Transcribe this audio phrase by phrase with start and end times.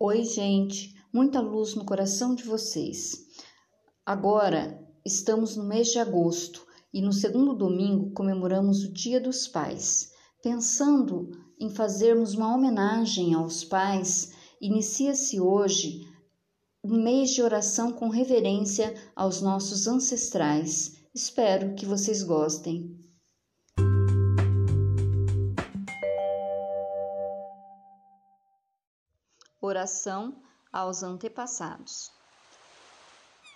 [0.00, 3.16] Oi, gente, muita luz no coração de vocês.
[4.06, 10.12] Agora estamos no mês de agosto e no segundo domingo comemoramos o Dia dos Pais.
[10.40, 16.06] Pensando em fazermos uma homenagem aos pais, inicia-se hoje
[16.84, 20.96] um mês de oração com reverência aos nossos ancestrais.
[21.12, 22.96] Espero que vocês gostem.
[29.60, 30.36] Oração
[30.72, 32.12] aos antepassados.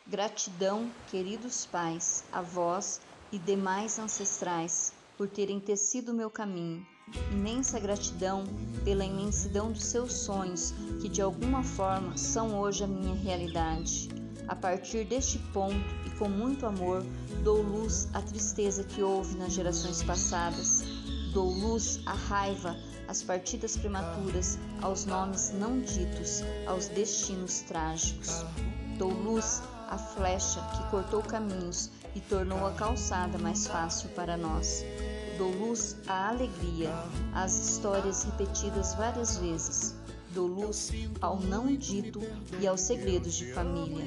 [0.04, 6.84] Gratidão, queridos pais, avós e demais ancestrais, por terem tecido meu caminho.
[7.30, 8.42] Imensa gratidão
[8.84, 14.08] pela imensidão dos seus sonhos, que de alguma forma são hoje a minha realidade.
[14.48, 17.04] A partir deste ponto e com muito amor,
[17.44, 20.82] dou luz à tristeza que houve nas gerações passadas,
[21.32, 22.76] dou luz à raiva
[23.08, 28.44] às partidas prematuras, aos nomes não ditos, aos destinos trágicos.
[28.98, 34.84] Dou luz à flecha que cortou caminhos e tornou a calçada mais fácil para nós.
[35.38, 36.90] Dou luz à alegria,
[37.34, 39.94] às histórias repetidas várias vezes,
[40.34, 42.20] Dou luz ao não dito
[42.60, 44.04] e aos segredos de família.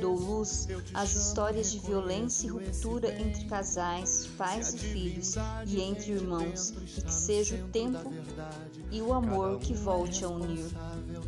[0.00, 5.34] Dou luz às histórias de violência e ruptura entre casais, pais e filhos
[5.66, 8.12] e entre irmãos, e que seja o tempo
[8.90, 10.66] e o amor que volte a unir.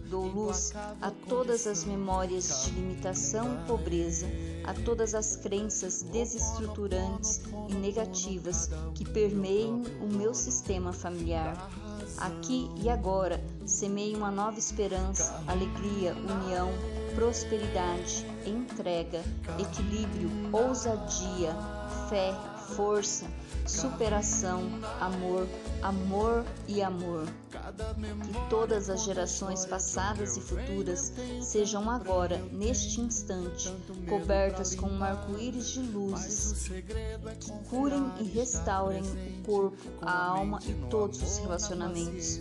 [0.09, 4.27] Dou luz a todas as memórias de limitação e pobreza,
[4.65, 11.69] a todas as crenças desestruturantes e negativas que permeiem o meu sistema familiar
[12.17, 16.71] Aqui e agora, semeie uma nova esperança, alegria, união,
[17.15, 19.23] prosperidade, entrega,
[19.59, 21.55] equilíbrio, ousadia,
[22.09, 22.33] fé,
[22.69, 23.27] força,
[23.67, 24.63] superação,
[25.01, 25.47] amor,
[25.83, 27.27] amor e amor.
[27.27, 33.75] Que todas as gerações passadas e futuras sejam agora, neste instante,
[34.09, 40.75] cobertas com um arco-íris de luzes que curem e restaurem o corpo, a alma e
[40.89, 42.41] todos os relacionamentos.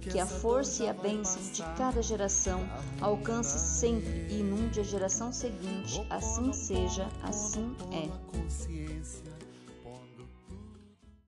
[0.00, 2.60] Que a força e a bênção de cada geração
[3.00, 6.06] alcance sempre e inunde a geração seguinte.
[6.10, 8.10] Assim seja, assim é.